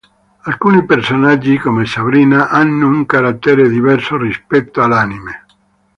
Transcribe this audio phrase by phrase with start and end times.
[0.45, 5.45] Alcuni personaggi, come Sabrina, hanno un carattere diverso rispetto all'anime.